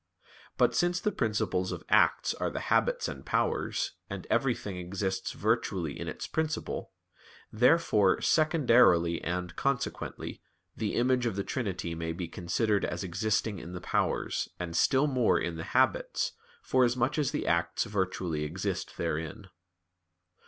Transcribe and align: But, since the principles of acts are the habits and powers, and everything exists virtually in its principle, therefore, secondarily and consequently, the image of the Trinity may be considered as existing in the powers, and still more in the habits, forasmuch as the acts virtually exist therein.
But, 0.57 0.73
since 0.73 0.99
the 0.99 1.11
principles 1.11 1.71
of 1.71 1.83
acts 1.87 2.33
are 2.33 2.49
the 2.49 2.59
habits 2.73 3.07
and 3.07 3.23
powers, 3.23 3.91
and 4.09 4.25
everything 4.31 4.75
exists 4.75 5.33
virtually 5.33 5.99
in 5.99 6.07
its 6.07 6.25
principle, 6.25 6.91
therefore, 7.53 8.19
secondarily 8.19 9.21
and 9.23 9.55
consequently, 9.55 10.41
the 10.75 10.95
image 10.95 11.27
of 11.27 11.35
the 11.35 11.43
Trinity 11.43 11.93
may 11.93 12.13
be 12.13 12.27
considered 12.27 12.83
as 12.83 13.03
existing 13.03 13.59
in 13.59 13.73
the 13.73 13.79
powers, 13.81 14.49
and 14.59 14.75
still 14.75 15.05
more 15.05 15.37
in 15.39 15.57
the 15.57 15.65
habits, 15.77 16.31
forasmuch 16.63 17.19
as 17.19 17.29
the 17.29 17.45
acts 17.45 17.83
virtually 17.83 18.43
exist 18.43 18.97
therein. 18.97 19.49